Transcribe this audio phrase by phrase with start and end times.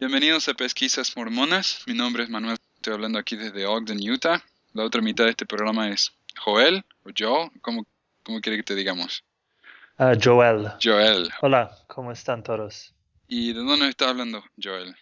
[0.00, 1.82] Bienvenidos a Pesquisas Mormonas.
[1.88, 2.56] Mi nombre es Manuel.
[2.76, 4.40] Estoy hablando aquí desde Ogden, Utah.
[4.72, 7.50] La otra mitad de este programa es Joel o Joe.
[7.62, 7.84] ¿Cómo,
[8.22, 9.24] cómo quiere que te digamos?
[9.98, 10.70] Uh, Joel.
[10.80, 11.28] Joel.
[11.42, 12.94] Hola, ¿cómo están todos?
[13.26, 14.94] ¿Y de dónde está hablando Joel?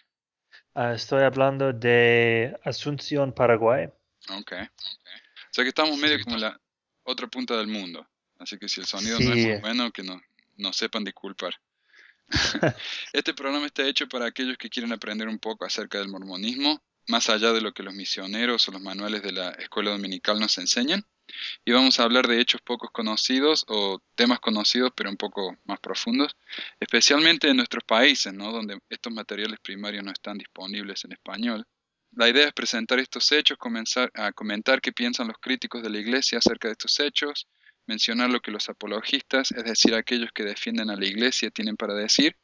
[0.73, 3.85] Uh, estoy hablando de Asunción, Paraguay.
[4.31, 4.39] Ok.
[4.39, 4.63] okay.
[4.63, 6.59] O sea que estamos medio como la
[7.03, 8.03] otra punta del mundo.
[8.39, 10.19] Así que si el sonido no es muy bueno, que no,
[10.55, 11.53] no sepan disculpar.
[13.13, 17.29] este programa está hecho para aquellos que quieren aprender un poco acerca del mormonismo, más
[17.29, 21.03] allá de lo que los misioneros o los manuales de la escuela dominical nos enseñan.
[21.65, 25.79] Y vamos a hablar de hechos pocos conocidos o temas conocidos pero un poco más
[25.79, 26.35] profundos,
[26.79, 28.51] especialmente en nuestros países, ¿no?
[28.51, 31.65] donde estos materiales primarios no están disponibles en español.
[32.11, 35.99] La idea es presentar estos hechos, comenzar a comentar qué piensan los críticos de la
[35.99, 37.47] iglesia acerca de estos hechos,
[37.87, 41.93] mencionar lo que los apologistas, es decir, aquellos que defienden a la iglesia, tienen para
[41.93, 42.37] decir,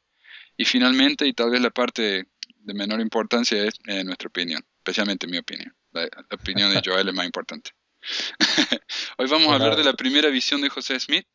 [0.56, 5.26] y finalmente, y tal vez la parte de menor importancia, es eh, nuestra opinión, especialmente
[5.26, 5.74] mi opinión.
[5.92, 7.70] La, opinión de Joel es más importante.
[9.18, 11.26] Hoy vamos a hablar de la primera visión de José Smith,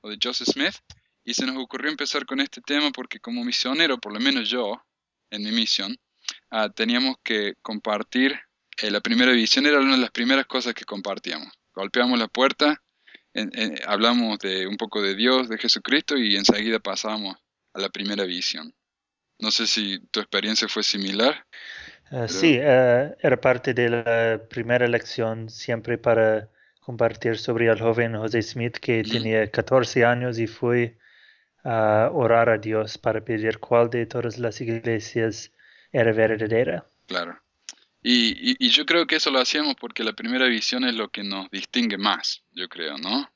[0.00, 0.74] o de Joseph Smith,
[1.24, 4.82] y se nos ocurrió empezar con este tema porque como misionero, por lo menos yo,
[5.30, 5.96] en mi misión,
[6.50, 8.38] ah, teníamos que compartir,
[8.78, 11.48] eh, la primera visión era una de las primeras cosas que compartíamos.
[11.74, 12.82] Golpeamos la puerta
[13.86, 17.36] hablamos de un poco de Dios, de Jesucristo y enseguida pasamos
[17.74, 18.74] a la primera visión.
[19.38, 21.46] No sé si tu experiencia fue similar.
[22.10, 26.48] Eh, sí, eh, era parte de la primera lección siempre para
[26.80, 30.98] compartir sobre el joven José Smith que tenía 14 años y fue
[31.64, 35.52] a orar a Dios para pedir cuál de todas las iglesias
[35.92, 36.86] era verdadera.
[37.06, 37.40] Claro.
[38.04, 41.48] Y, yo creo que eso lo hacíamos porque la primera visión es lo que nos
[41.50, 43.32] distingue más, yo creo, ¿no?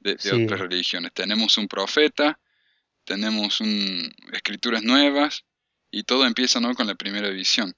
[0.00, 1.12] De, otras religiones.
[1.12, 2.40] Tenemos un profeta,
[3.04, 5.44] tenemos un, escrituras nuevas
[5.92, 6.74] y todo empieza ¿no?
[6.74, 7.72] con la primera visión.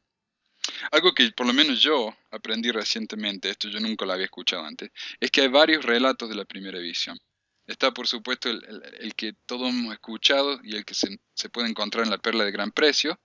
[0.93, 4.91] Algo que por lo menos yo aprendí recientemente, esto yo nunca lo había escuchado antes,
[5.21, 7.19] es que hay varios relatos de la primera visión.
[7.67, 12.05] Está por supuesto el, que todos hemos escuchado y el que se, se puede encontrar
[12.05, 13.21] en la perla de gran precio.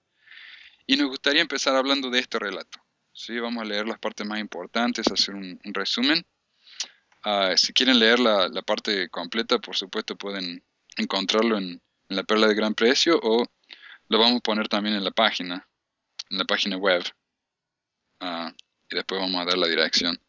[0.85, 2.79] Y nos gustaría empezar hablando de este relato.
[3.19, 3.37] ¿Sí?
[3.39, 6.25] Vamos a leer las partes más importantes, hacer un, resumen.
[7.23, 10.63] Ah, si quieren leer la, parte completa, por supuesto pueden
[10.97, 13.45] encontrarlo en, la perla de gran precio o
[14.07, 15.67] lo vamos a poner también en la página,
[16.31, 17.03] en la página web.
[18.19, 18.51] Ah,
[18.89, 20.19] y después vamos a dar la dirección.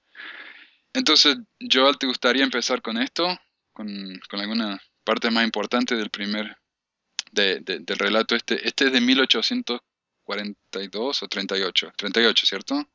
[0.93, 3.27] Entonces, Joel, ¿te gustaría empezar con esto?
[3.73, 6.59] Con, con alguna parte más importante del primer,
[7.31, 8.67] del relato este.
[8.67, 9.81] Este es de 1800
[10.31, 11.93] 42 o 38.
[11.97, 12.87] 38, ¿cierto?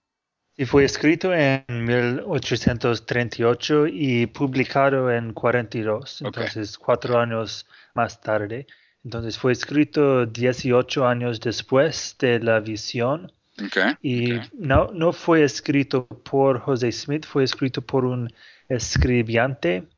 [0.56, 8.68] Sí, fue escrito en 1838 y publicado en 42, entonces cuatro años más tarde.
[9.03, 13.34] Entonces fue escrito 18 años después de la visión.
[13.67, 18.34] Okay, y No, no fue escrito por José Smith, fue escrito por un
[18.69, 19.90] escribiente,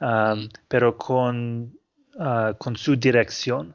[0.00, 1.72] um, pero con,
[2.16, 3.74] uh, con su dirección.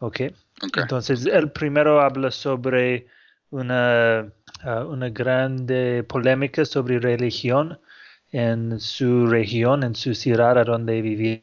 [0.00, 0.32] Okay.
[0.62, 3.06] Entonces, el primero habla sobre
[3.50, 4.32] una,
[4.64, 7.78] uh, una grande polémica sobre religión
[8.32, 11.42] en su región, en su ciudad donde vivía,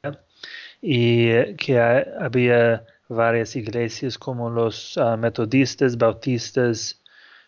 [0.81, 7.02] y eh, que había varias iglesias como los uh, metodistas, bautistas,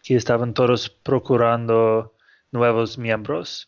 [0.04, 2.16] que estaban todos procurando
[2.52, 3.68] nuevos miembros.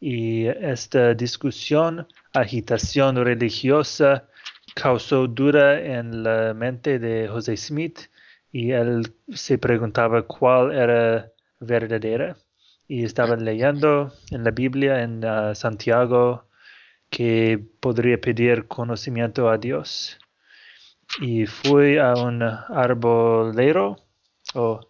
[0.00, 4.29] Y esta discusión, agitación religiosa,
[4.74, 8.10] causó duda en la mente de José Smith
[8.52, 12.36] y él se preguntaba cuál era verdadera
[12.88, 16.48] y estaba leyendo en la Biblia en uh, Santiago
[17.08, 20.18] que podría pedir conocimiento a Dios.
[21.20, 23.96] Y fue a un arbolero
[24.54, 24.80] o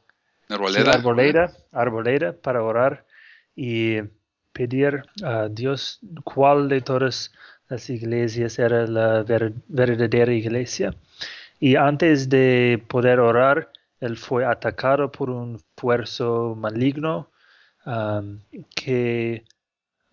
[0.49, 3.07] arbolera, arbolera para orar
[3.57, 4.01] y
[4.53, 7.33] pedir a Dios cuál de todas
[7.71, 10.95] las iglesias era la verdadera iglesia.
[11.61, 13.71] Y antes de poder orar,
[14.01, 17.31] él fue atacado por un fuerzo maligno
[17.87, 18.41] um,
[18.75, 19.45] que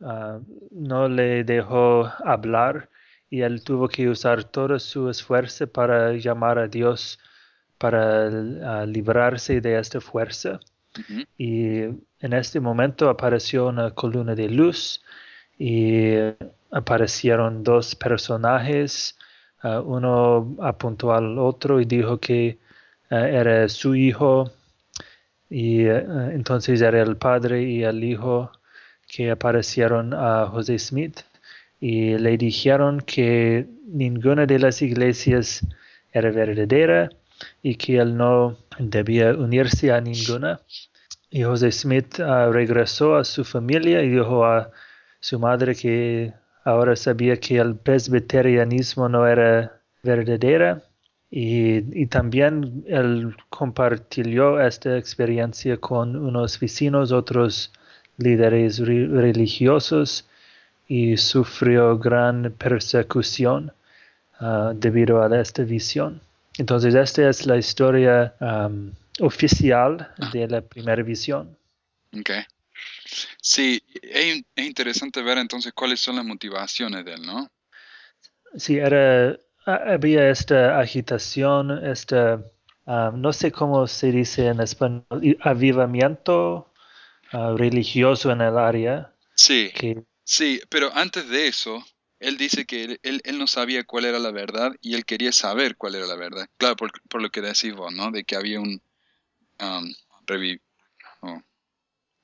[0.02, 0.40] uh,
[0.72, 2.90] no le dejó hablar
[3.30, 7.20] y él tuvo que usar todo su esfuerzo para llamar a Dios
[7.78, 10.60] para uh, librarse de esta fuerza.
[11.38, 11.82] Y
[12.20, 15.04] en este momento apareció una columna de luz
[15.58, 16.16] y
[16.72, 19.18] aparecieron dos personajes,
[19.64, 22.58] uh, uno apuntó al otro y dijo que
[23.12, 24.52] uh, era su hijo
[25.50, 28.52] y uh, entonces era el padre y el hijo
[29.08, 31.22] que aparecieron a José Smith
[31.80, 35.66] y le dijeron que ninguna de las iglesias
[36.12, 37.10] era verdadera
[37.62, 40.60] y que él no debía unirse a ninguna.
[41.30, 44.72] Y José Smith ah, regresó a su familia y dijo a
[45.20, 46.34] su madre que
[46.64, 50.84] ahora sabía que el presbiterianismo no era verdadera
[51.30, 57.74] y, también él compartió esta experiencia con unos vecinos, otros
[58.18, 60.26] líderes religiosos
[60.88, 63.74] y sufrió gran persecución
[64.40, 66.22] ah, debido a esta visión.
[66.58, 68.34] Entonces, esta es la historia
[69.20, 71.56] oficial de la primera visión.
[72.18, 72.44] Okay.
[73.42, 77.50] Sí, es, interesante ver entonces cuáles son las motivaciones de él, ¿no?
[78.56, 82.44] Sí, era, había esta agitación, esta,
[82.86, 85.06] no sé cómo se dice en español,
[85.42, 86.74] avivamiento
[87.32, 89.14] ah, religioso en el área.
[89.36, 89.72] Sí,
[90.24, 91.84] sí, pero antes de eso,
[92.20, 95.76] él dice que él, él, no sabía cuál era la verdad y él quería saber
[95.76, 96.48] cuál era la verdad.
[96.58, 98.10] Claro, por, por lo que decís vos, ¿no?
[98.12, 98.82] De que había un
[99.60, 99.94] um,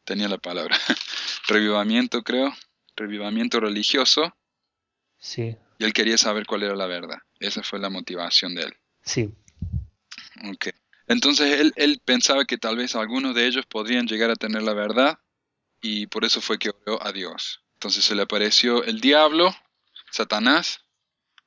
[0.04, 0.78] tenía la palabra,
[1.48, 2.54] revivamiento creo,
[2.96, 4.36] revivamiento religioso.
[5.18, 5.56] Sí.
[5.80, 7.18] Y él quería saber cuál era la verdad.
[7.40, 8.74] Esa fue la motivación de él.
[9.04, 9.34] Sí.
[10.52, 10.68] Ok.
[11.08, 14.74] Entonces él, él pensaba que tal vez algunos de ellos podrían llegar a tener la
[14.74, 15.20] verdad
[15.82, 17.62] y por eso fue que oró a Dios.
[17.74, 19.54] Entonces se le apareció el diablo,
[20.12, 20.86] Satanás,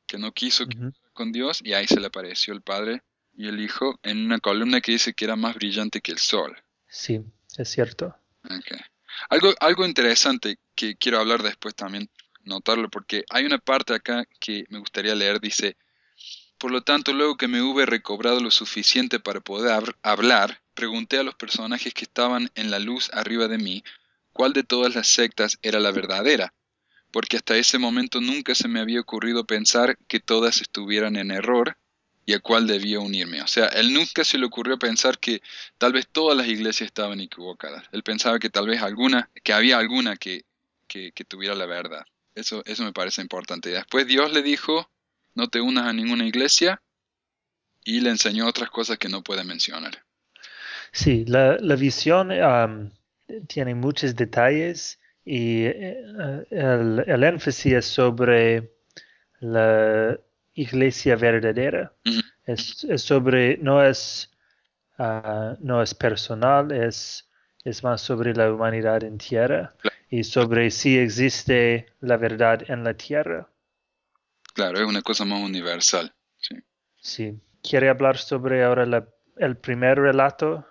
[0.06, 0.67] que no quiso
[1.14, 3.03] con Dios y ahí se le apareció el Padre
[3.35, 6.56] y el Hijo en una columna que dice que era más brillante que el sol.
[6.88, 7.23] Sí,
[7.56, 8.14] es cierto.
[9.28, 12.10] Algo, algo interesante que quiero hablar después también,
[12.44, 15.76] notarlo, porque hay una parte acá que me gustaría leer, dice,
[16.58, 21.22] por lo tanto, luego que me hube recobrado lo suficiente para poder hablar, pregunté a
[21.22, 23.84] los personajes que estaban en la luz arriba de mí,
[24.32, 26.54] cuál de todas las sectas era la verdadera,
[27.10, 31.76] porque hasta ese momento nunca se me había ocurrido pensar que todas estuvieran en error
[32.26, 33.40] y a cuál debía unirme.
[33.40, 35.40] O sea, él nunca se le ocurrió pensar que
[35.78, 37.84] tal vez todas las iglesias estaban equivocadas.
[37.93, 40.44] Él pensaba que tal vez alguna, que había alguna que,
[40.88, 42.05] que, tuviera la verdad.
[42.34, 43.70] Eso, eso me parece importante.
[43.70, 44.90] Después Dios le dijo,
[45.34, 46.82] no te unas a ninguna iglesia
[47.84, 50.02] y le enseñó otras cosas que no puede mencionar.
[50.90, 52.31] Sí, la, visión
[53.46, 56.02] tiene muchos detalles y eh,
[56.50, 58.72] el, el énfasis es sobre
[59.38, 60.19] la
[60.56, 61.93] iglesia verdadera.
[62.47, 64.32] es, sobre, no es,
[64.99, 67.29] ah, no es personal, es,
[67.64, 69.75] es más sobre la humanidad en tierra
[70.11, 73.49] y sobre si existe la verdad en la tierra.
[74.55, 76.12] Claro, es una cosa más universal.
[76.99, 77.38] Sí.
[77.62, 79.06] ¿Quiere hablar sobre ahora
[79.37, 80.67] el primer relato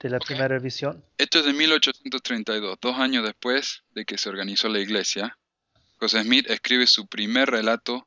[0.00, 1.04] de la primera visión?
[1.18, 5.36] Esto es de 1832, dos años después de que se organizó la iglesia.
[5.98, 8.06] José Smith escribe su primer relato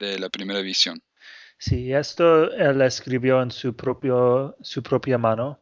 [0.00, 1.00] de la primera visión.
[1.58, 5.60] Sí, esto él escribió en su, propio, su propia mano.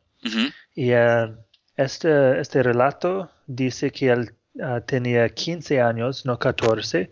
[0.74, 1.34] Y eh,
[1.76, 7.10] este, este relato dice que él ah, tenía 15 años, no 14,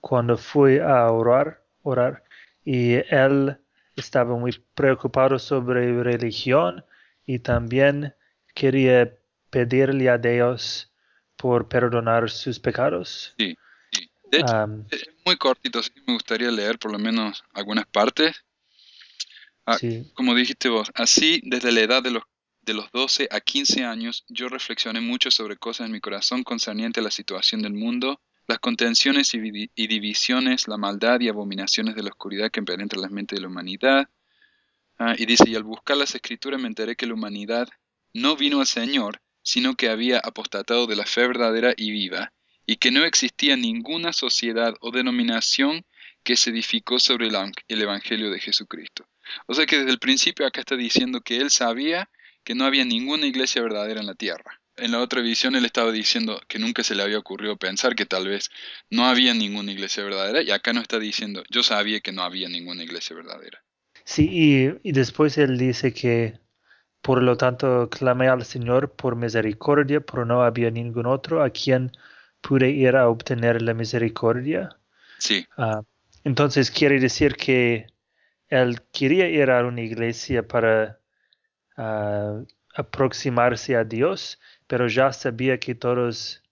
[0.00, 2.22] cuando fue a orar, orar.
[2.64, 3.56] Y él
[3.96, 6.84] estaba muy preocupado sobre religión
[7.26, 8.14] y también
[8.54, 9.14] quería
[9.50, 10.92] pedirle a Dios
[11.36, 13.34] por perdonar sus pecados.
[13.38, 13.56] Sí.
[14.30, 18.44] De hecho, es muy cortito, así me gustaría leer por lo menos algunas partes.
[19.66, 19.78] Ah,
[20.14, 22.22] como dijiste vos, así desde la edad de los,
[22.62, 27.00] de los 12 a 15 años yo reflexioné mucho sobre cosas en mi corazón concerniente
[27.00, 32.02] a la situación del mundo, las contenciones y, y divisiones, la maldad y abominaciones de
[32.02, 34.08] la oscuridad que penetra las mentes de la humanidad.
[34.98, 37.68] Ah, y dice, y al buscar las escrituras me enteré que la humanidad
[38.14, 42.32] no vino al Señor, sino que había apostatado de la fe verdadera y viva,
[42.68, 45.86] y que no existía ninguna sociedad o denominación
[46.22, 49.08] que se edificó sobre el Evangelio de Jesucristo.
[49.46, 52.10] O sea que desde el principio acá está diciendo que él sabía
[52.44, 54.60] que no había ninguna iglesia verdadera en la tierra.
[54.76, 58.04] En la otra visión él estaba diciendo que nunca se le había ocurrido pensar que
[58.04, 58.50] tal vez
[58.90, 62.50] no había ninguna iglesia verdadera y acá no está diciendo yo sabía que no había
[62.50, 63.64] ninguna iglesia verdadera.
[64.04, 64.28] Sí,
[64.84, 66.38] y, después él dice que
[67.00, 71.92] por lo tanto clamé al Señor por misericordia, pero no había ningún otro a quien
[72.40, 74.76] pude ir a obtener la misericordia.
[75.18, 75.46] Sí.
[75.56, 75.82] Ah,
[76.24, 77.86] entonces quiere decir que
[78.48, 80.98] él quería ir a una iglesia para
[81.76, 82.42] ah,
[82.74, 86.42] aproximarse a Dios, pero ya sabía que todos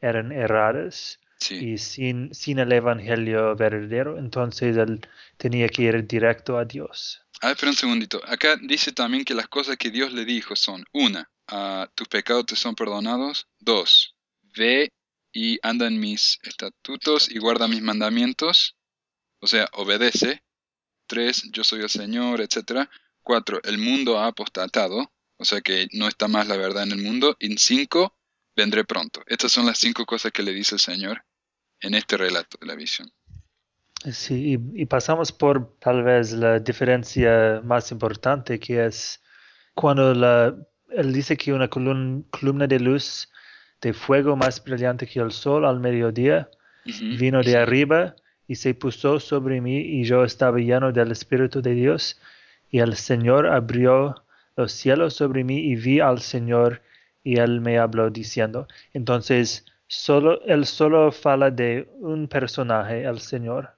[0.00, 1.18] eran errados
[1.50, 7.22] y sin, sin el evangelio verdadero, entonces él tenía que ir directo a Dios.
[7.40, 8.20] Ah, espera un segundito.
[8.26, 12.46] Acá dice también que las cosas que Dios le dijo son, una, ah, tus pecados
[12.46, 14.14] te son perdonados, dos,
[14.56, 14.88] ve
[15.32, 18.76] y anda en mis estatutos y guarda mis mandamientos,
[19.40, 20.42] o sea, obedece.
[21.06, 22.88] Tres, yo soy el Señor, etc.
[23.22, 27.02] 4, el mundo ha apostatado, o sea que no está más la verdad en el
[27.02, 27.36] mundo.
[27.40, 28.16] Y en 5,
[28.56, 29.22] vendré pronto.
[29.26, 31.24] Estas son las cinco cosas que le dice el Señor
[31.80, 33.10] en este relato de la visión.
[34.12, 39.22] Sí, y, pasamos por tal vez la diferencia más importante que es
[39.74, 40.56] cuando la,
[40.90, 43.28] él dice que una columna de luz
[43.82, 46.48] de fuego más brillante que el sol al mediodía
[46.84, 48.14] vino de arriba
[48.46, 52.18] y se puso sobre mí y yo estaba lleno del Espíritu de Dios.
[52.70, 54.14] Y el Señor abrió
[54.56, 56.80] los cielos sobre mí y vi al Señor
[57.24, 63.70] y él me habló diciendo, entonces solo, él solo fala de un personaje, el Señor,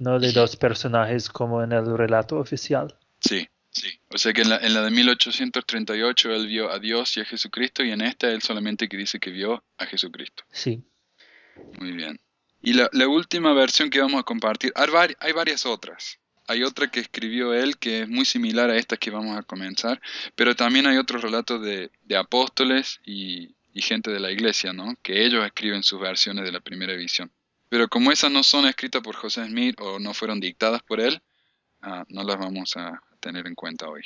[0.00, 2.96] no de dos personajes como en el relato oficial.
[3.20, 3.48] Sí,
[3.78, 4.00] sí.
[4.08, 7.24] O sea que en la, en la de 1838 él vio a Dios y a
[7.24, 10.44] Jesucristo y en esta él solamente que dice que vio a Jesucristo.
[10.50, 10.82] Sí.
[11.78, 12.20] Muy bien.
[12.60, 16.18] Y la, la última versión que vamos a compartir, hay varias otras,
[16.48, 20.00] hay otra que escribió él que es muy similar a esta que vamos a comenzar,
[20.34, 24.96] pero también hay otros relatos de, apóstoles y, gente de la iglesia, ¿no?
[25.04, 27.30] Que ellos escriben sus versiones de la primera visión.
[27.68, 31.22] Pero como esas no son escritas por José Smith o no fueron dictadas por él,
[31.82, 34.02] ah, no las vamos a tener en cuenta hoy.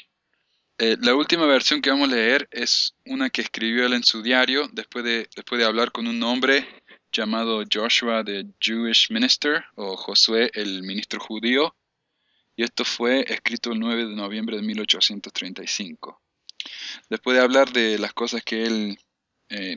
[0.78, 4.22] Eh, la última versión que vamos a leer es una que escribió él en su
[4.22, 6.66] diario después de, después de hablar con un hombre
[7.12, 11.76] llamado Joshua the Jewish Minister o Josué el ministro judío
[12.56, 16.20] y esto fue escrito el 9 de noviembre de 1835.
[17.08, 18.98] Después de hablar de las cosas que él
[19.48, 19.76] eh,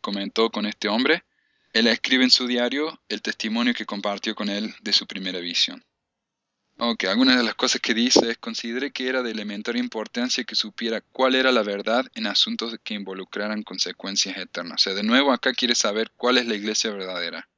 [0.00, 1.24] comentó con este hombre,
[1.72, 5.84] él escribe en su diario el testimonio que compartió con él de su primera visión.
[6.76, 10.56] Ok, algunas de las cosas que dice es consideré que era de elemental importancia que
[10.56, 14.82] supiera cuál era la verdad en asuntos que involucraran consecuencias eternas.
[14.82, 17.48] O sea, de nuevo acá quiere saber cuál es la iglesia verdadera.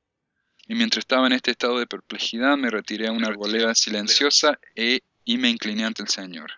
[0.68, 5.00] Y mientras estaba en este estado de perplejidad, me retiré a una arboleda silenciosa e,
[5.24, 6.52] y me incliné ante el Señor.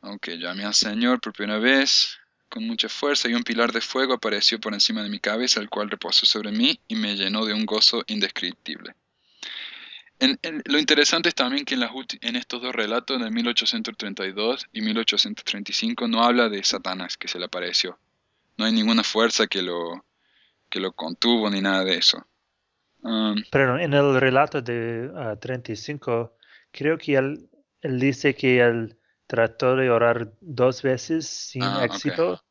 [0.00, 2.18] Aunque llamé al Señor por primera vez
[2.48, 5.70] con mucha fuerza y un pilar de fuego apareció por encima de mi cabeza, el
[5.70, 8.94] cual reposó sobre mí y me llenó de un gozo indescriptible.
[10.64, 11.82] Lo interesante es también que en,
[12.20, 17.38] en estos dos relatos, en el 1832 y 1835, no habla de Satanás que se
[17.38, 17.98] le apareció.
[18.56, 20.04] No hay ninguna fuerza que lo,
[20.68, 22.26] que lo contuvo ni nada de eso.
[23.02, 25.10] Um, Pero en el relato de
[25.40, 27.48] 35, ah, creo que él,
[27.80, 32.42] él, dice que él trató de orar dos veces sin ah, éxito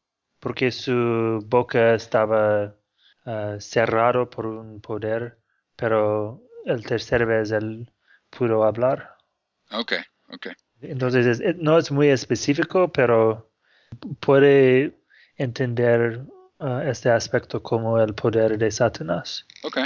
[0.42, 2.76] porque su boca estaba
[3.26, 5.38] uh, cerrado por un poder,
[5.76, 7.90] pero el tercer vez él
[8.30, 9.18] pudo hablar.
[9.72, 9.94] Ok,
[10.30, 10.48] ok.
[10.82, 13.52] Entonces no es muy específico, pero
[14.20, 14.98] puede
[15.38, 16.22] entender
[16.86, 19.46] este aspecto como el poder de Satanás.
[19.64, 19.80] Ok,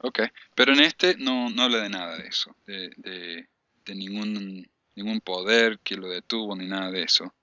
[0.00, 0.20] Ok,
[0.54, 5.80] pero en este no, no habla de nada de eso, de, de, ningún, ningún poder
[5.80, 7.34] que lo detuvo ni nada de eso.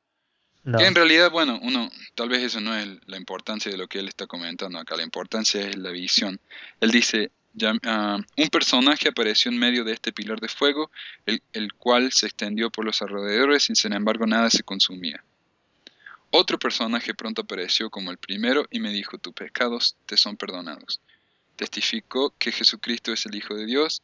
[0.77, 3.99] Que en realidad, bueno, uno, tal vez eso no es la importancia de lo que
[3.99, 6.39] él está comentando acá, la importancia es la visión.
[6.79, 7.31] Él dice,
[7.83, 10.91] ah, un personaje apareció en medio de este pilar de fuego,
[11.25, 15.23] el, cual se extendió por los alrededores y sin embargo nada se consumía.
[16.31, 20.99] Otro personaje pronto apareció como el primero y me dijo, tus pecados te son perdonados
[21.55, 24.01] testificó que Jesucristo es el Hijo de Dios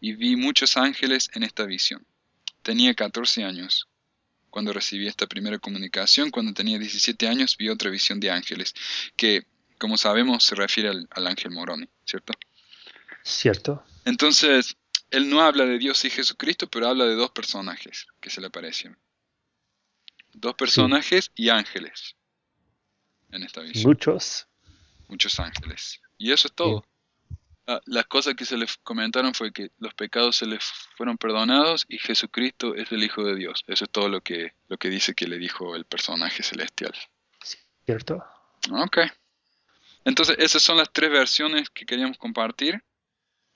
[0.00, 2.04] y vi muchos ángeles en esta visión.
[2.62, 3.88] Tenía 14 años
[4.50, 6.30] cuando recibí esta primera comunicación.
[6.30, 8.74] Cuando tenía 17 años vi otra visión de ángeles,
[9.16, 9.46] que
[9.78, 12.32] como sabemos se refiere al, ángel Moroni, ¿cierto?
[13.24, 13.82] Cierto.
[14.04, 14.76] Entonces,
[15.10, 18.48] él no habla de Dios y Jesucristo, pero habla de dos personajes que se le
[18.48, 18.96] aparecen.
[20.32, 22.16] Dos personajes y ángeles
[23.30, 23.84] en esta visión.
[23.84, 24.46] Muchos.
[25.08, 26.00] Muchos ángeles.
[26.18, 26.84] Y eso es todo.
[27.66, 30.62] Ah, las cosas que se les comentaron fue que los pecados se les
[30.96, 33.64] fueron perdonados y Jesucristo es el Hijo de Dios.
[33.66, 36.92] Eso es todo lo que, lo que dice que le dijo el personaje celestial.
[37.86, 38.22] ¿Cierto?
[38.70, 38.98] Ok.
[40.04, 42.82] Entonces, esas son las tres versiones que queríamos compartir.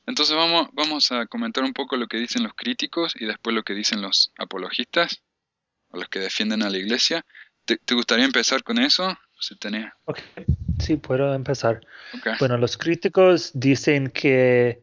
[0.08, 3.62] Entonces vamos, vamos a comentar un poco lo que dicen los críticos y después lo
[3.62, 5.22] que dicen los apologistas,
[5.90, 7.26] o los que defienden a la iglesia.
[7.66, 9.14] ¿Te, gustaría empezar con eso?
[9.38, 9.92] Si tenés...
[10.80, 11.80] Sí, puedo empezar.
[12.38, 14.82] Bueno, los críticos dicen que,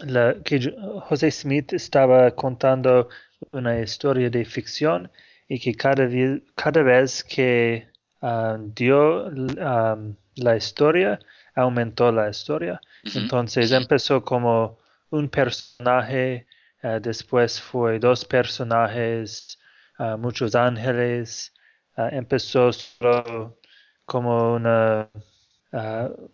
[0.00, 3.10] la, que José Smith estaba contando
[3.52, 5.10] una historia de ficción
[5.46, 6.08] y que cada,
[6.54, 7.88] cada vez que
[8.22, 11.18] ah, dio la historia,
[11.54, 12.80] aumentó la historia.
[13.02, 14.78] Entonces empezó como
[15.10, 16.46] un personaje,
[16.82, 19.58] ah, después fue dos personajes,
[19.98, 21.52] ah, muchos ángeles,
[21.96, 23.58] empezó solo
[24.04, 25.10] como una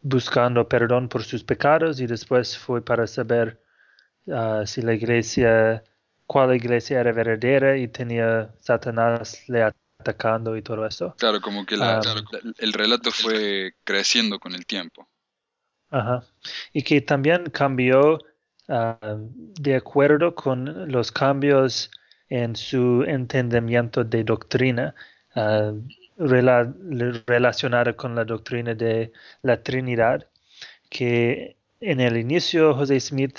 [0.02, 3.60] buscando perdón por sus pecados y después fue para saber
[4.66, 5.82] si la iglesia
[6.26, 9.62] cuál iglesia era verdadera y tenía Satanás le
[9.98, 11.14] atacando y todo eso.
[11.18, 12.00] Claro, como que la,
[12.58, 15.08] el relato fue creciendo con el tiempo.
[15.90, 16.24] Ajá.
[16.72, 18.18] Y que también cambió
[18.68, 18.98] ah,
[19.60, 21.90] de acuerdo con los cambios
[22.28, 24.94] en su entendimiento de doctrina
[25.36, 25.80] uh,
[26.16, 29.12] relacionada con la doctrina de
[29.42, 30.28] la Trinidad,
[30.90, 33.38] que en el inicio José Smith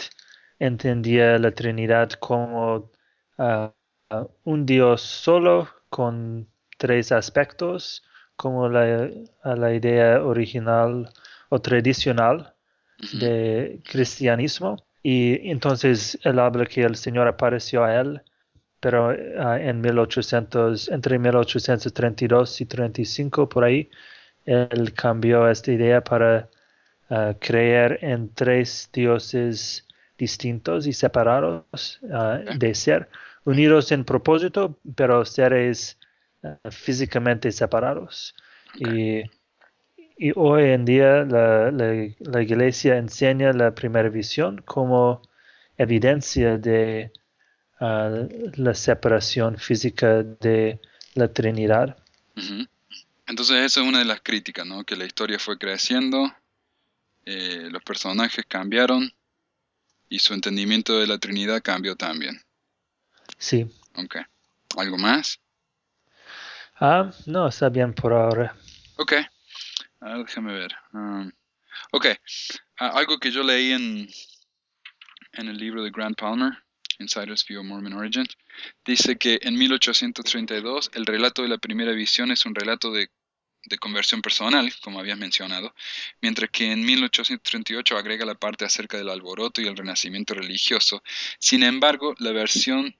[0.59, 2.91] entendía la Trinidad como
[3.37, 3.73] ah,
[4.43, 6.47] un Dios solo con
[6.77, 8.03] tres aspectos,
[8.35, 9.09] como la,
[9.43, 11.09] la idea original
[11.49, 12.53] o tradicional
[13.13, 14.77] de cristianismo.
[15.03, 18.21] Y entonces él habla que el Señor apareció a él,
[18.79, 23.89] pero ah, en 1800, entre 1832 y 35 por ahí,
[24.45, 26.49] él cambió esta idea para
[27.09, 29.87] uh, creer en tres dioses
[30.17, 33.09] distintos y separados ah, de ser,
[33.43, 35.97] unidos en propósito, pero seres
[36.69, 38.35] físicamente separados.
[38.79, 39.23] Y
[40.17, 45.21] y hoy en día la, la, iglesia enseña la primera visión como
[45.77, 47.11] evidencia de
[47.79, 48.09] ah,
[48.55, 50.79] la separación física de
[51.15, 51.97] la Trinidad.
[53.27, 54.83] Entonces esa es una de las críticas, ¿no?
[54.83, 56.31] Que la historia fue creciendo,
[57.25, 59.11] eh, los personajes cambiaron
[60.07, 62.41] y su entendimiento de la Trinidad cambió también.
[63.37, 63.65] Sí.
[63.95, 64.17] Ok.
[64.77, 65.39] ¿Algo más?
[66.79, 68.55] Ah, no, está bien por ahora.
[68.97, 69.13] Ok.
[70.01, 70.75] A déjame ver.
[70.93, 71.31] Um,
[71.91, 72.07] ok,
[72.79, 74.07] ah, algo que yo leí en,
[75.33, 76.53] en el libro de Grant Palmer,
[76.99, 78.25] Insider's View of Mormon Origin,
[78.85, 83.09] dice que en 1832 el relato de la primera visión es un relato de,
[83.65, 85.73] de conversión personal, como habías mencionado,
[86.21, 91.03] mientras que en 1838 agrega la parte acerca del alboroto y el renacimiento religioso.
[91.39, 92.95] Sin embargo, la versión,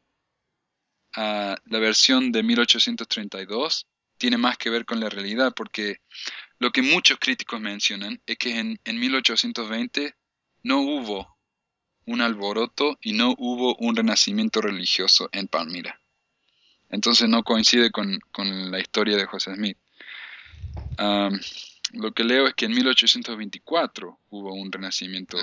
[1.17, 6.01] uh, la versión de 1832 tiene más que ver con la realidad, porque
[6.59, 10.15] lo que muchos críticos mencionan es que en, 1820
[10.63, 11.37] no hubo
[12.05, 15.99] un alboroto y no hubo un renacimiento religioso en Palmira.
[16.89, 18.19] Entonces no coincide con,
[18.71, 19.77] la historia de José Smith.
[21.93, 25.37] lo que leo es que en 1824 hubo un renacimiento,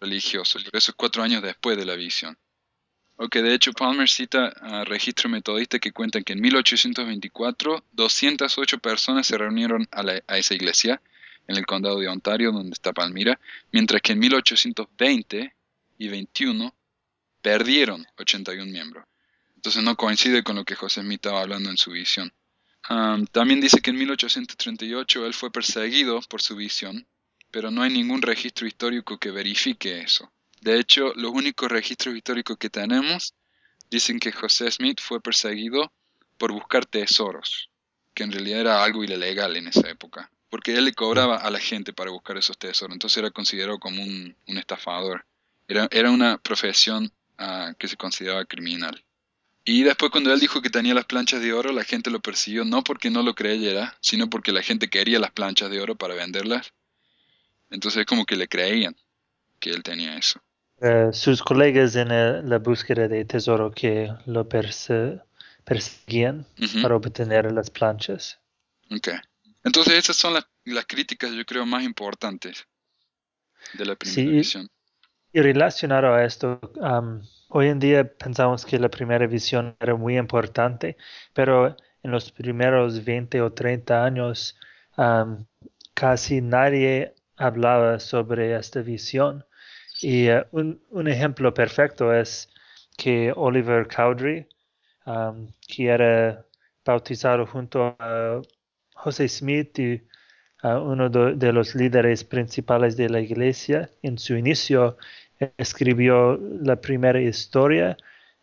[0.00, 2.38] religioso, eso es cuatro años después de la visión.
[3.16, 9.28] Ok, de hecho Palmer cita a registro metodista que cuentan que en 1824 208 personas
[9.28, 11.00] se reunieron a, esa iglesia
[11.46, 13.38] en el condado de Ontario, donde está Palmira,
[13.70, 15.54] mientras que en 1820
[15.98, 16.74] y 21
[17.40, 19.04] perdieron 81 miembros.
[19.54, 22.32] Entonces no coincide con lo que José Smith estaba hablando en su visión.
[23.30, 27.06] también dice que en 1838 él fue perseguido por su visión,
[27.52, 30.32] pero no hay ningún registro histórico que verifique eso.
[30.64, 33.34] De hecho, los únicos registros históricos que tenemos
[33.90, 35.92] dicen que José Smith fue perseguido
[36.38, 37.68] por buscar tesoros,
[38.14, 41.58] que en realidad era algo ilegal en esa época, porque él le cobraba a la
[41.58, 45.26] gente para buscar esos tesoros, entonces era considerado como un, estafador.
[45.68, 49.04] Era, una profesión ah, que se consideraba criminal.
[49.66, 52.64] Y después cuando él dijo que tenía las planchas de oro, la gente lo persiguió
[52.64, 56.14] no porque no lo creyera, sino porque la gente quería las planchas de oro para
[56.14, 56.72] venderlas.
[57.68, 58.96] Entonces es como que le creían
[59.60, 60.40] que él tenía eso.
[60.86, 62.10] Eh, sus colegas en
[62.46, 66.44] la búsqueda de tesoro que lo perseguían
[66.82, 68.38] para obtener las planchas.
[68.90, 69.08] Ok.
[69.64, 70.44] Entonces esas son las,
[70.86, 72.66] críticas, yo creo, más importantes
[73.72, 74.68] de la primera visión.
[75.32, 76.60] Y relacionado a esto,
[77.48, 80.98] hoy en día pensamos que la primera visión era muy importante,
[81.32, 84.54] pero en los primeros 20 o 30 años
[85.94, 89.46] casi nadie hablaba sobre esta visión.
[90.00, 92.48] Y eh, un, un, ejemplo perfecto es
[92.96, 94.46] que Oliver Cowdery,
[95.06, 96.44] um, que era
[96.84, 98.42] bautizado junto a
[98.94, 100.02] José Smith y
[100.62, 104.96] uno de, los líderes principales de la iglesia, en su inicio
[105.58, 107.98] escribió la primera historia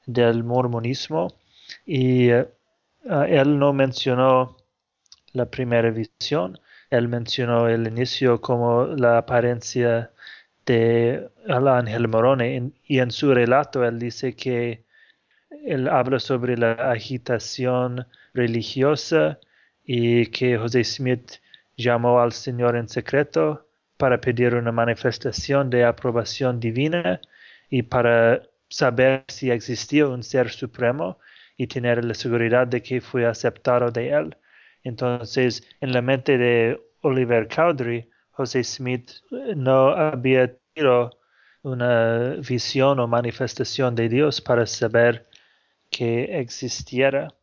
[0.05, 1.33] del mormonismo
[1.85, 2.45] y uh,
[3.27, 4.57] él no mencionó
[5.33, 6.59] la primera visión,
[6.91, 10.10] él mencionó el inicio como la apariencia
[10.65, 14.83] de Ángel Morone y en su relato él dice que
[15.65, 19.39] él habla sobre la agitación religiosa
[19.83, 21.33] y que José Smith
[21.77, 27.19] llamó al Señor en secreto para pedir una manifestación de aprobación divina
[27.69, 31.19] y para saber si existía un ser supremo
[31.57, 34.37] y tener la seguridad de que fue aceptado de él.
[34.83, 39.11] Entonces, en la mente de Oliver Cowdery, José Smith
[39.55, 41.11] no había tenido
[41.63, 45.27] una visión o manifestación de Dios para saber
[45.89, 47.33] que existiera.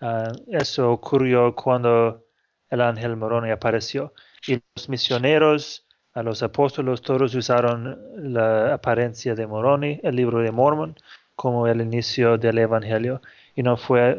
[0.00, 2.24] Ah, eso ocurrió cuando
[2.70, 4.12] el ángel Moroni apareció
[4.46, 10.50] y los misioneros, a los apóstoles, todos usaron la apariencia de Moroni, el libro de
[10.50, 10.96] Mormon,
[11.36, 13.22] como el inicio del Evangelio.
[13.54, 14.18] Y no fue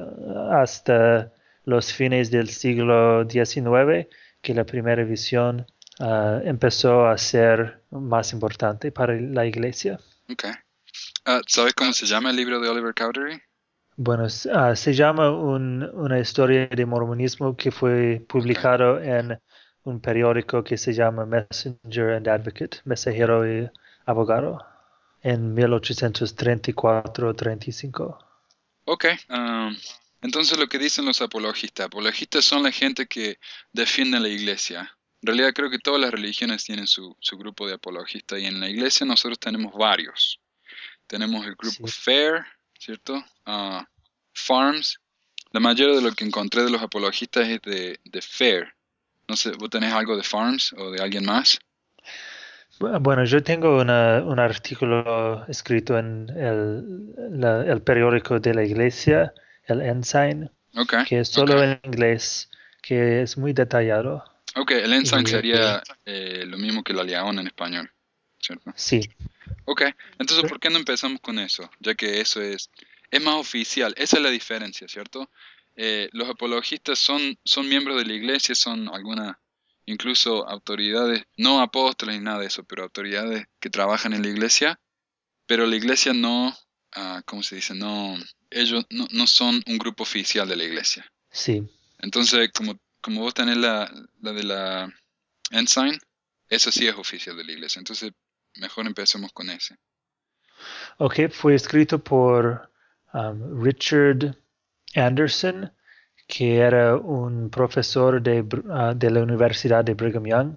[0.50, 1.34] hasta
[1.66, 4.08] los fines del siglo XIX
[4.42, 5.66] que la primera visión
[6.00, 10.00] ah, empezó a ser más importante para la iglesia.
[10.30, 10.52] Okay.
[11.48, 13.42] ¿Sabes cómo se llama el libro de Oliver Cowdery?
[13.96, 19.40] Bueno, ah, se llama una historia de mormonismo que fue publicado en
[19.84, 23.70] un periódico que se llama Messenger and Advocate, mensajero y
[24.06, 24.66] abogado,
[25.22, 28.18] en 1834-35.
[28.86, 29.76] Ok, um,
[30.22, 33.38] entonces lo que dicen los apologistas, apologistas son la gente que
[33.74, 34.96] defiende la iglesia.
[35.22, 38.70] En realidad creo que todas las religiones tienen su, grupo de apologistas y en la
[38.70, 40.40] iglesia nosotros tenemos varios.
[41.08, 42.46] Tenemos el grupo FAIR,
[42.78, 43.16] ¿cierto?
[43.46, 43.84] Uh,
[44.34, 45.00] farms.
[45.52, 48.74] La mayoría de lo que encontré de los apologistas es de, de FAIR.
[49.30, 51.60] No sé, ¿vos tenés algo de Farms o de alguien más?
[52.80, 59.34] Bueno, yo tengo un artículo escrito en el, periódico de la iglesia,
[59.66, 60.50] el Ensign,
[61.08, 62.50] que es solo en inglés,
[62.82, 64.24] que es muy detallado.
[64.56, 67.92] Ok, el Ensign sería eh, lo mismo que la León en español,
[68.40, 68.74] ¿cierto?
[68.76, 69.02] Sí.
[69.66, 69.84] Ok,
[70.18, 71.70] entonces ¿por qué no empezamos con eso?
[71.80, 72.70] Ya que eso es,
[73.12, 75.30] es más oficial, esa es la diferencia, ¿cierto?
[75.76, 79.38] Eh, los apologistas son, son miembros de la iglesia, son algunas,
[79.86, 84.80] incluso autoridades, no apóstoles ni nada de eso, pero autoridades que trabajan en la iglesia,
[85.46, 86.50] pero la iglesia no,
[86.98, 87.74] uh, ¿cómo se dice?
[87.74, 88.18] No,
[88.50, 91.10] ellos no, son un grupo oficial de la iglesia.
[91.32, 91.64] Sí.
[92.00, 94.94] Entonces, como, como vos tenés la, la de la
[95.52, 96.00] Ensign,
[96.50, 97.80] eso sí es oficial de la iglesia.
[97.80, 98.12] Entonces,
[98.56, 99.76] mejor empecemos con ese.
[100.98, 102.72] Ok, fue escrito por
[103.14, 104.36] um, Richard
[104.96, 105.72] Anderson,
[106.28, 110.56] que era un profesor de, ah, de la Universidad de Brigham Young.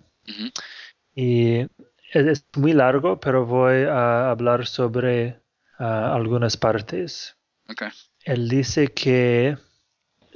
[1.14, 1.66] Y
[2.12, 5.40] es muy largo, pero voy a hablar sobre
[5.78, 7.37] ah, algunas partes.
[8.24, 9.57] Él dice que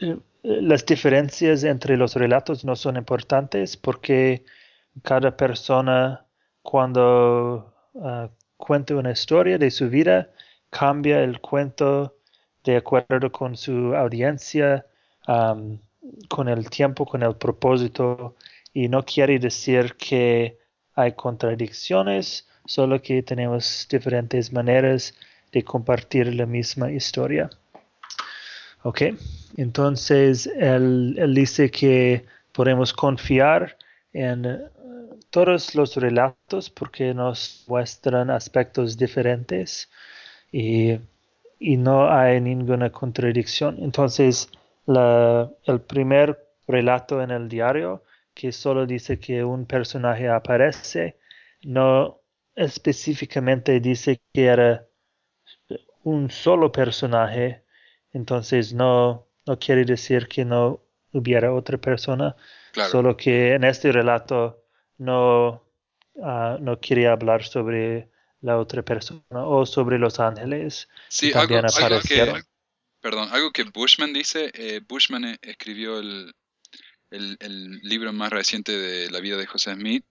[0.00, 4.44] eh, las diferencias entre los relatos no son importantes porque
[5.02, 6.24] cada persona
[6.62, 10.30] cuando uh, cuenta una historia de su vida
[10.70, 12.16] cambia el cuento
[12.62, 14.87] de acuerdo con su audiencia,
[15.26, 18.37] con el tiempo, con el propósito,
[18.72, 20.59] y no quiere decir que
[20.94, 25.14] hay contradicciones, solo que tenemos diferentes maneras
[25.52, 27.50] de compartir la misma historia.
[28.87, 29.03] Ok,
[29.57, 33.77] entonces él, dice que podemos confiar
[34.12, 39.90] en uh, todos los relatos porque nos muestran aspectos diferentes
[40.53, 40.99] y
[41.59, 43.77] y no hay ninguna contradicción.
[43.81, 44.51] Entonces,
[44.87, 48.03] el primer relato en el diario,
[48.35, 51.18] que solo dice que un personaje aparece,
[51.62, 52.20] no
[52.55, 54.87] específicamente dice que era
[56.05, 57.62] un solo personaje,
[58.16, 62.35] entonces no, no quiere decir que no hubiera otra persona,
[62.90, 64.64] solo que en este relato
[64.96, 65.62] no,
[66.14, 68.09] uh, no quería hablar sobre
[68.40, 70.88] la otra persona o sobre los ángeles.
[71.09, 71.61] Sí, algo,
[72.09, 72.42] que,
[73.00, 76.35] perdón, algo que Bushman dice, eh, Bushman e, escribió el,
[77.11, 80.07] el, libro más reciente de la vida de José Smith,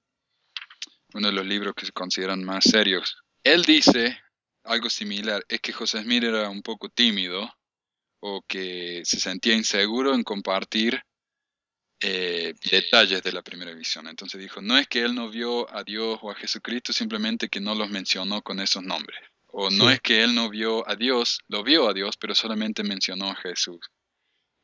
[1.15, 3.17] uno de los libros que se consideran más serios.
[3.43, 4.19] Él dice
[4.63, 7.51] algo similar, es que José Smith era un poco tímido
[8.27, 10.99] o que se sentía inseguro en compartir
[12.01, 14.07] eh, detalles de la primera visión.
[14.07, 17.61] Entonces dijo, no es que él no vio a Dios o a Jesucristo, simplemente que
[17.61, 19.19] no los mencionó con esos nombres.
[19.45, 22.83] O no es que él no vio a Dios, lo vio a Dios, pero solamente
[22.83, 23.91] mencionó a Jesús.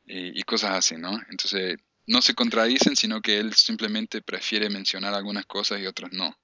[0.04, 1.16] Y, cosas así, ¿no?
[1.30, 1.76] Entonces,
[2.08, 6.36] no se contradicen, sino que él simplemente prefiere mencionar algunas cosas y otras no,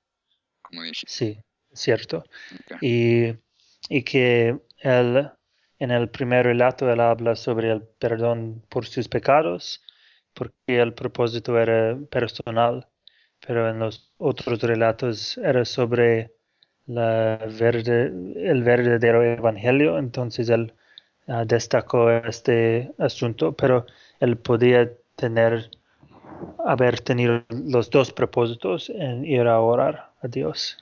[0.63, 1.05] como dije.
[1.09, 1.37] Sí,
[1.73, 2.23] cierto.
[2.81, 3.35] Y,
[3.89, 5.31] y que él,
[5.79, 9.83] en el primer relato, él habla sobre el perdón por sus pecados
[10.39, 12.87] porque el propósito era personal,
[13.45, 16.33] pero en los otros relatos era sobre
[16.87, 20.73] la verde, el verdadero evangelio, entonces él
[21.27, 23.85] ah, destacó este asunto, pero
[24.21, 25.71] él podía tener,
[26.65, 30.79] haber tenido los dos propósitos en ir a orar a Dios.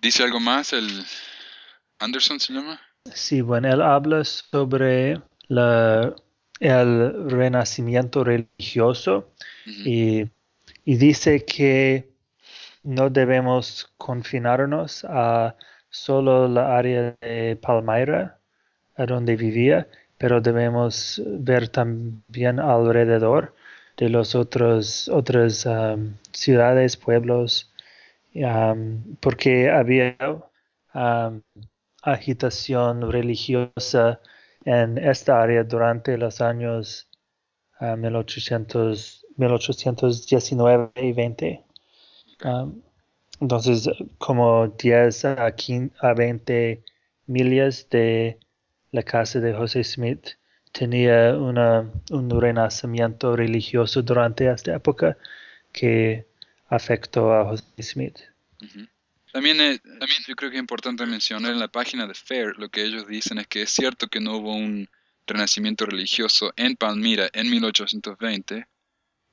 [0.00, 1.04] ¿Dice algo más el
[1.98, 2.80] Anderson se llama?
[3.14, 6.14] Sí, bueno, él habla sobre la
[6.60, 9.30] el renacimiento religioso
[9.66, 10.30] y,
[10.84, 12.08] dice que
[12.82, 15.56] no debemos confinarnos a
[15.90, 18.38] solo la área de Palmyra,
[18.96, 19.88] a donde vivía,
[20.18, 23.54] pero debemos ver también alrededor
[23.96, 25.66] de los otros otras
[26.32, 27.72] ciudades, pueblos,
[29.20, 30.16] porque había
[32.06, 34.20] agitación religiosa
[34.64, 37.08] en esta área durante los años
[37.80, 41.64] 1800, 1819 y 20.
[43.40, 43.88] entonces,
[44.18, 46.82] como 10 a, 15, a 20
[47.26, 48.38] millas de
[48.92, 50.38] la casa de José Smith
[50.72, 55.16] tenía un renacimiento religioso durante esta época
[55.72, 56.26] que
[56.68, 58.18] afectó a José Smith.
[59.36, 62.82] También, también yo creo que es importante mencionar en la página de FAIR lo que
[62.82, 64.88] ellos dicen es que es cierto que no hubo un
[65.26, 68.66] renacimiento religioso en Palmira en 1820,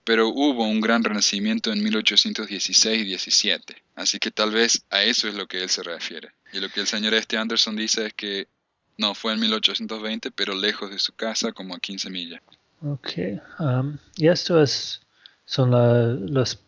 [0.04, 3.82] pero hubo un gran renacimiento en 1816 y 17.
[3.96, 6.34] Así que tal vez a eso es lo que él se refiere.
[6.52, 8.50] Y lo que el señor este Anderson dice es que
[8.98, 12.42] no, fue en 1820, pero lejos de su casa, como a 15 millas.
[12.82, 13.10] Ok.
[13.58, 15.00] Um, y esto es,
[15.46, 16.60] son los,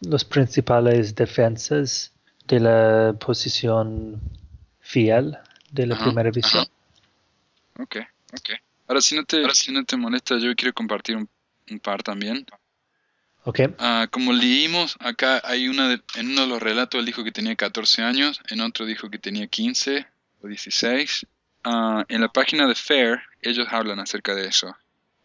[0.00, 2.12] los principales defensas
[2.50, 4.20] de la posición
[4.80, 5.38] fiel
[5.70, 6.66] de la primera visión.
[7.78, 7.96] Ok,
[8.32, 8.50] ok.
[8.88, 11.28] Ahora, si no te, si no te molesta, yo quiero compartir un,
[11.80, 12.44] par también.
[13.44, 13.60] Ok.
[13.78, 17.54] Ah, como leímos, acá hay una en uno de los relatos él dijo que tenía
[17.54, 20.06] 14 años, en otro dijo que tenía 15
[20.42, 21.26] o 16.
[21.62, 24.76] Ah, en la página de FAIR, ellos hablan acerca de eso.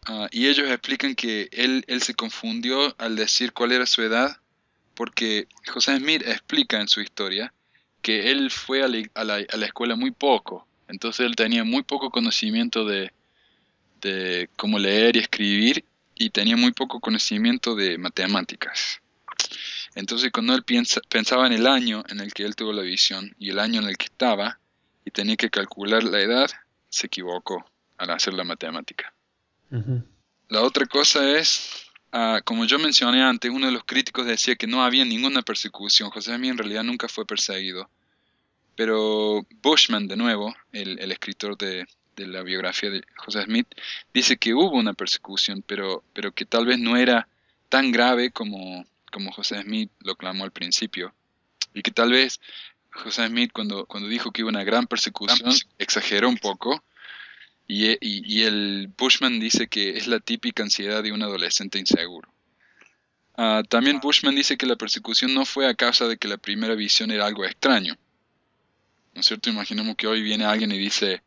[0.06, 4.38] Ah, y ellos explican que él, él se confundió al decir cuál era su edad,
[4.96, 7.52] porque José Smith explica en su historia
[8.02, 12.10] que él fue a la, a la escuela muy poco, entonces él tenía muy poco
[12.10, 13.12] conocimiento de,
[14.00, 19.00] de cómo leer y escribir y tenía muy poco conocimiento de matemáticas.
[19.94, 23.34] Entonces cuando él piensa, pensaba en el año en el que él tuvo la visión
[23.38, 24.58] y el año en el que estaba
[25.04, 26.50] y tenía que calcular la edad,
[26.88, 27.64] se equivocó
[27.98, 29.12] al hacer la matemática.
[30.48, 31.85] La otra cosa es,
[32.16, 36.10] ah, como yo mencioné antes, uno de los críticos decía que no había ninguna persecución.
[36.10, 37.88] José Smith en realidad nunca fue perseguido.
[38.74, 43.68] Pero Bushman, de nuevo, el escritor de, de la biografía de José Smith,
[44.12, 47.28] dice que hubo una persecución, pero, pero que tal vez no era
[47.68, 51.14] tan grave como, como José Smith lo clamó al principio.
[51.74, 52.40] Y que tal vez
[52.90, 56.82] José Smith cuando, cuando dijo que hubo una gran persecución exageró un poco.
[57.68, 62.32] Y, y, el Bushman dice que es la típica ansiedad de un adolescente inseguro.
[63.36, 66.74] Ah, también Bushman dice que la persecución no fue a causa de que la primera
[66.74, 67.96] visión era algo extraño.
[69.14, 69.50] ¿No es cierto?
[69.50, 71.22] Imaginemos que hoy viene alguien y dice,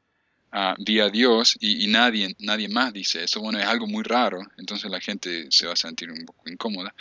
[0.53, 3.41] uh, vi a Dios y, nadie, nadie más dice eso.
[3.41, 6.93] Bueno, es algo muy raro, entonces la gente se va a sentir un poco incómoda.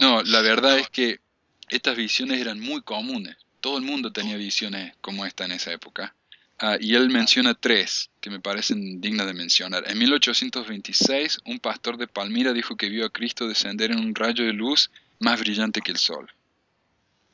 [0.00, 1.20] No, la verdad es que
[1.68, 3.36] estas visiones eran muy comunes.
[3.60, 6.14] Todo el mundo tenía visiones como esta en esa época.
[6.58, 9.84] Ah, y él menciona tres que me parecen dignas de mencionar.
[9.88, 14.44] En 1826, un pastor de Palmira dijo que vio a Cristo descender en un rayo
[14.44, 16.32] de luz más brillante que el sol.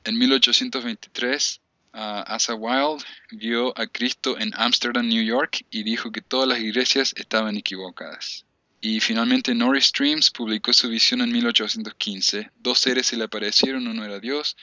[0.04, 1.61] En 1823,
[1.92, 7.12] Asa Wilde vio a Cristo en Amsterdam, New York, y dijo que todas las iglesias
[7.16, 8.46] estaban equivocadas.
[8.80, 12.50] Y finalmente Norris Streams publicó su visión en 1815.
[12.59, 14.56] Dos seres se le aparecieron, uno era Dios,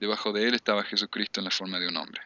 [0.00, 2.22] debajo de él estaba Jesucristo en la forma de un hombre.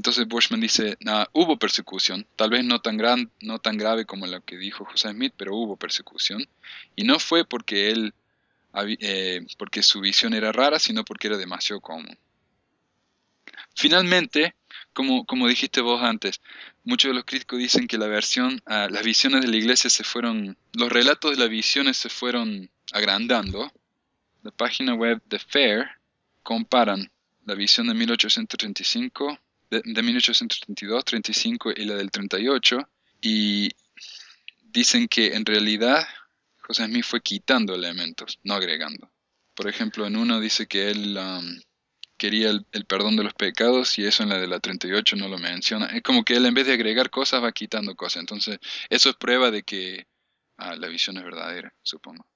[0.00, 0.96] Entonces Bushman dice,
[1.34, 5.10] hubo persecución, tal vez no tan, gran, no tan grave como la que dijo José
[5.10, 6.48] Smith, pero hubo persecución.
[6.96, 8.14] Y no fue porque él,
[8.98, 12.16] eh, porque su visión era rara, sino porque era demasiado común.
[13.74, 14.54] Finalmente,
[14.94, 16.40] como, como dijiste vos antes,
[16.82, 20.02] muchos de los críticos dicen que la versión, ah, las visiones de la iglesia se
[20.02, 23.70] fueron, los relatos de las visiones se fueron agrandando.
[24.44, 25.90] La página web de FAIR
[26.42, 27.12] comparan
[27.44, 29.38] la visión de 1835,
[29.70, 32.78] de, de 1832, 35 y la del 38
[33.20, 33.70] y
[34.62, 36.06] dicen que en realidad
[36.58, 39.10] José Smith fue quitando elementos, no agregando.
[39.54, 41.60] Por ejemplo, en uno dice que él um,
[42.16, 45.38] quería el, perdón de los pecados y eso en la de la 38 no lo
[45.38, 45.86] menciona.
[45.86, 48.20] Es como que él en vez de agregar cosas va quitando cosas.
[48.20, 50.06] Entonces, eso es prueba de que
[50.58, 52.26] ah, la visión es verdadera, supongo.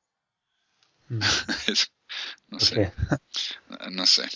[1.08, 1.18] Mm.
[2.48, 2.92] no sé.
[3.90, 4.28] No sé.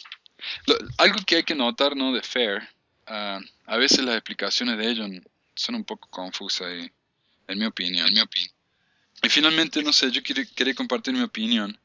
[0.98, 2.12] algo que hay que notar, ¿no?
[2.12, 2.68] De Fair,
[3.08, 5.10] ah, a veces las explicaciones de ellos
[5.54, 6.68] son un poco confusas,
[7.48, 8.06] en mi opinión.
[8.06, 8.52] En mi opinión.
[9.22, 11.78] Y finalmente, no sé, yo quería compartir mi opinión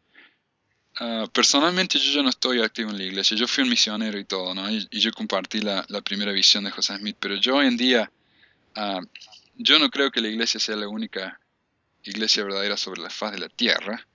[0.99, 4.25] Ah, personalmente yo ya no estoy activo en la iglesia, yo fui un misionero y
[4.25, 4.69] todo, ¿no?
[4.69, 8.11] Y, yo compartí la, primera visión de José Smith, pero yo hoy en día,
[8.75, 9.01] uh,
[9.55, 11.39] yo no creo que la iglesia sea la única
[12.03, 14.05] iglesia verdadera sobre la faz de la tierra,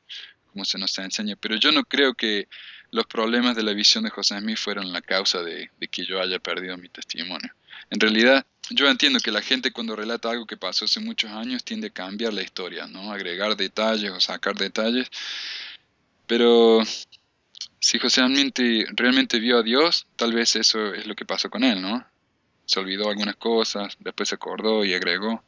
[0.53, 2.49] como se nos enseña, pero yo no creo que
[2.91, 6.39] los problemas de la visión de José Smith fueron la causa de, que yo haya
[6.39, 7.53] perdido mi testimonio.
[7.91, 11.65] En realidad, yo entiendo que la gente cuando relata algo que pasó hace muchos años
[11.65, 13.13] tiende a cambiar la historia, ¿no?
[13.13, 15.09] Agregar detalles o sacar detalles.
[16.27, 16.83] Pero
[17.81, 21.65] si José realmente, realmente vio a Dios, tal vez eso es lo que pasó con
[21.65, 22.05] él, ¿no?
[22.67, 25.43] Se olvidó algunas cosas, después se acordó y agregó.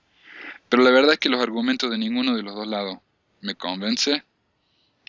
[0.69, 2.99] Pero la verdad es que los argumentos de ninguno de los dos lados
[3.41, 4.25] me convence.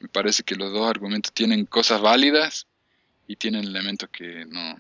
[0.02, 2.68] Me parece que los dos argumentos tienen cosas válidas
[3.28, 4.76] y tienen elementos que no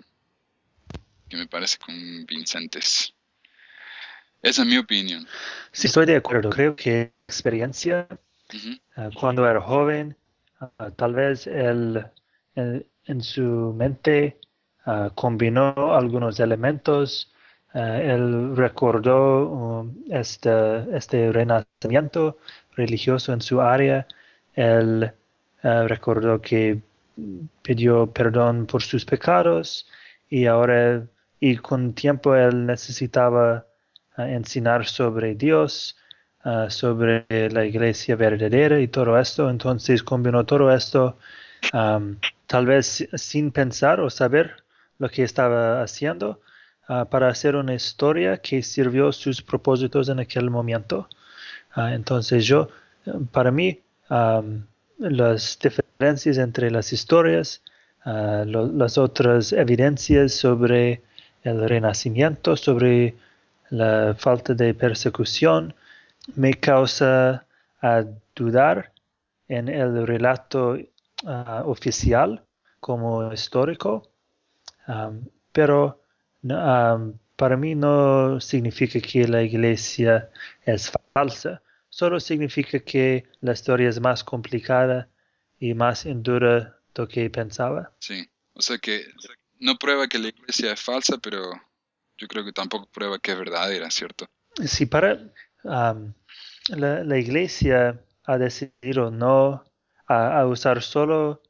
[1.29, 3.13] que me parece convincentes.
[4.41, 5.25] Esa es mi opinión.
[5.71, 6.49] Sí, estoy de acuerdo.
[6.49, 8.07] Creo que experiencia,
[8.97, 10.17] ah, cuando era joven,
[10.59, 12.05] ah, tal vez él,
[12.55, 14.39] en su mente
[14.85, 17.31] ah, combinó algunos elementos,
[17.73, 20.49] él recordó um, este,
[20.93, 22.37] este renacimiento
[22.75, 24.05] religioso en su área,
[24.55, 25.11] él
[25.63, 26.81] recordó que
[27.61, 29.87] pidió perdón por sus pecados
[30.29, 31.03] y ahora
[31.39, 33.65] y con tiempo él necesitaba
[34.17, 35.97] enseñar sobre Dios,
[36.69, 39.49] sobre la iglesia verdadera y todo esto.
[39.49, 41.17] Entonces combinó todo esto,
[41.71, 44.63] tal vez sin pensar o saber
[44.99, 46.41] lo que estaba haciendo,
[47.09, 51.07] para hacer una historia que sirvió sus propósitos en aquel momento.
[51.75, 52.69] entonces yo,
[53.31, 53.79] para mí,
[54.97, 57.61] las diferencias entre las historias,
[58.05, 61.01] las otras evidencias sobre
[61.43, 63.15] el renacimiento, sobre
[63.69, 65.73] la falta de persecución
[66.35, 67.45] me causa
[67.81, 68.03] a
[68.35, 68.91] dudar
[69.47, 70.77] en el relato
[71.25, 72.43] ah, oficial
[72.79, 74.09] como histórico,
[75.51, 76.01] pero
[77.35, 80.29] para mí no significa que la iglesia
[80.65, 85.09] es falsa, solo significa que la historia es más complicada
[85.59, 86.59] y más indura
[86.95, 87.91] de lo que pensaba.
[87.99, 89.05] Sí, o sea que
[89.59, 91.51] no prueba que la iglesia es falsa, pero
[92.17, 94.25] yo creo que tampoco prueba que es verdadera, ¿cierto?
[94.65, 95.19] Sí, para
[95.63, 99.63] la, iglesia ha decidido no
[100.07, 101.41] a, usar solo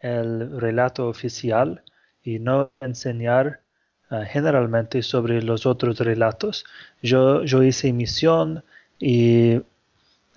[0.00, 1.82] el relato oficial
[2.22, 3.62] y no enseñar
[4.10, 6.64] ah, generalmente sobre los otros relatos.
[7.02, 8.64] Yo, yo hice misión
[8.98, 9.60] y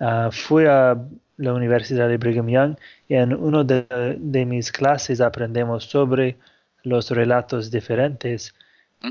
[0.02, 0.98] uh, fui a
[1.38, 2.76] la Universidad de Brigham Young
[3.08, 3.86] y en una de,
[4.18, 6.36] de mis clases aprendemos sobre
[6.84, 8.52] los relatos diferentes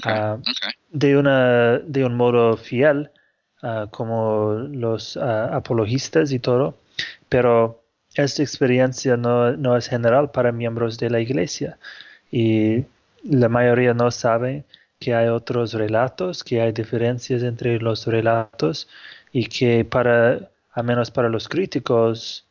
[0.04, 0.38] Ah,
[0.92, 3.10] de, una, de un modo fiel,
[3.62, 6.78] ah, como los ah, apologistas y todo,
[7.30, 7.84] pero
[8.16, 11.78] esta experiencia no, no, es general para miembros de la iglesia
[12.32, 12.86] y
[13.24, 14.66] la mayoría no sabe
[15.00, 18.88] que hay otros relatos, que hay diferencias entre los relatos
[19.34, 22.48] y que para, a menos para los críticos,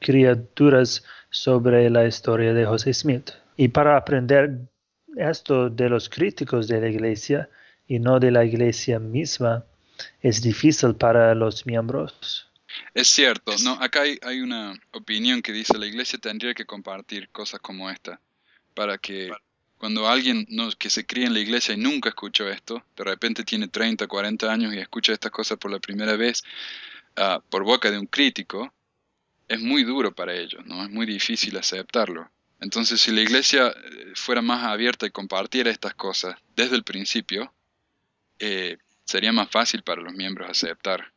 [0.00, 3.30] crea dudas sobre la historia de José Smith.
[3.56, 4.68] Y para aprender
[5.16, 7.48] esto de los críticos de la iglesia
[7.86, 9.64] y no de la iglesia misma
[10.20, 12.48] es difícil para los miembros.
[12.94, 17.60] Es cierto, no, acá hay, una opinión que dice la iglesia tendría que compartir cosas
[17.60, 18.20] como esta
[18.74, 19.30] para que
[19.78, 23.44] cuando alguien no, que se cría en la iglesia y nunca escuchó esto, de repente
[23.44, 26.42] tiene 30, 40 años y escucha estas cosas por la primera vez
[27.16, 28.72] ah, por boca de un crítico,
[29.46, 30.84] es muy duro para ellos, ¿no?
[30.84, 32.30] Es muy difícil aceptarlo.
[32.60, 37.52] Entonces, si la iglesia eh, fuera más abierta y compartiera estas cosas desde el principio,
[38.38, 41.12] eh, sería más fácil para los miembros aceptar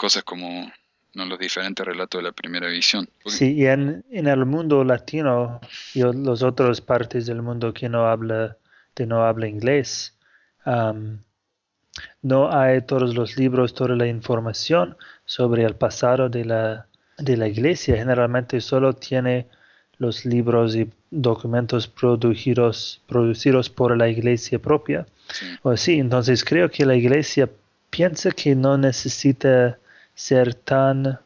[0.00, 0.72] cosas como
[1.14, 3.08] los diferentes relatos de la primera visión.
[3.26, 5.60] Sí, y en, el mundo latino
[5.94, 8.56] y las otras partes del mundo que no habla,
[8.94, 10.16] que no habla inglés,
[12.22, 16.86] no hay todos los libros, toda la información sobre el pasado de la,
[17.18, 17.96] de la iglesia.
[17.96, 19.48] Generalmente solo tiene
[19.98, 25.06] los libros y documentos producidos, producidos por la iglesia propia.
[25.62, 27.48] O sí, entonces creo que la iglesia
[27.90, 29.78] piensa que no necesita
[30.20, 31.18] ser tan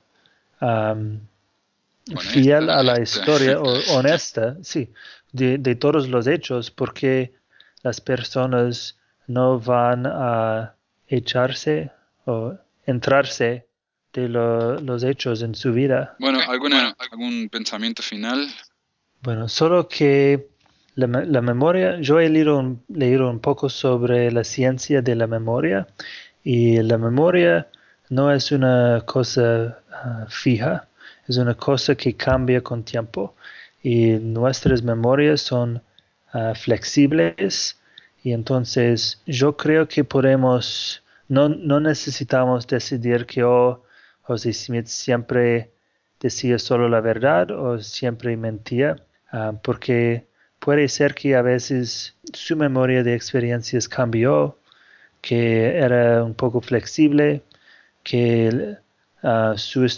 [2.18, 4.92] fiel a la historia o honesta, sí,
[5.32, 7.34] de, de, todos los hechos, porque
[7.82, 10.76] las personas no van a
[11.08, 11.90] echarse
[12.24, 12.54] o
[12.86, 13.66] entrarse
[14.12, 16.14] de los hechos en su vida.
[16.20, 18.46] Bueno, ¿alguna, ¿algún pensamiento final?
[19.22, 20.50] Bueno, solo que
[20.94, 25.88] la, memoria, yo he leído un, leído un poco sobre la ciencia de la memoria
[26.44, 27.68] y la memoria
[28.10, 30.88] no es una cosa ah, fija,
[31.26, 33.34] es una cosa que cambia con tiempo
[33.82, 35.82] y nuestras memorias son
[36.32, 37.78] ah, flexibles
[38.22, 43.82] y entonces yo creo que podemos, no, no necesitamos decidir que oh,
[44.22, 45.70] José Smith siempre
[46.20, 48.96] decía solo la verdad o siempre mentía,
[49.30, 50.26] ah, porque
[50.58, 54.58] puede ser que a veces su memoria de experiencias cambió,
[55.20, 57.42] que era un poco flexible,
[58.04, 58.76] que
[59.22, 59.88] uh, su,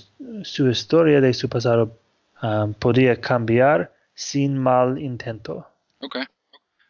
[0.44, 1.98] su, historia de su pasado
[2.42, 5.68] uh, podía cambiar sin mal intento.
[5.98, 6.16] Ok.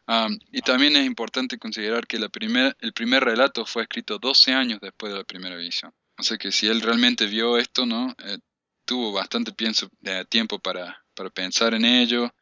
[0.08, 4.52] Um, y también es importante considerar que la primer, el primer relato fue escrito 12
[4.52, 5.92] años después de la primera edición.
[6.18, 8.14] O sea que si él realmente vio esto, ¿no?
[8.24, 8.38] Eh,
[8.84, 12.32] tuvo bastante pienso, de tiempo para, para pensar en ello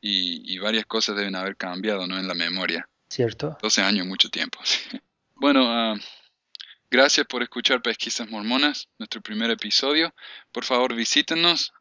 [0.00, 2.18] y, y, varias cosas deben haber cambiado, ¿no?
[2.18, 2.88] En la memoria.
[3.08, 3.58] Cierto.
[3.60, 4.58] 12 años, mucho tiempo.
[5.34, 5.98] bueno, uh,
[6.92, 10.14] gracias por escuchar Pesquisas Mormonas, nuestro primer episodio.
[10.52, 11.72] Por favor, visítenos.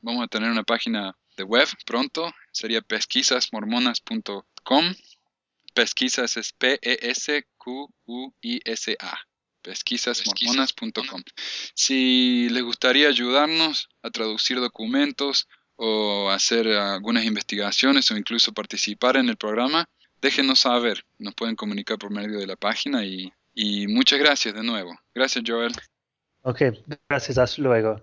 [0.00, 2.32] Vamos a tener una página de web pronto.
[2.52, 4.94] Sería pesquisasmormonas.com.
[5.74, 7.50] Pesquisas es P-E-S-Q-U-I-S-A
[9.62, 11.22] pesquisasmormonas.com.
[11.74, 19.28] Si les gustaría ayudarnos a traducir documentos o hacer algunas investigaciones o incluso participar en
[19.28, 19.86] el programa,
[20.22, 21.04] déjenos saber.
[21.18, 24.98] Nos pueden comunicar por medio de la página y, y muchas gracias de nuevo.
[25.14, 25.72] Gracias, Joel.
[26.42, 26.62] Ok,
[27.10, 27.36] gracias.
[27.36, 28.02] Hasta luego.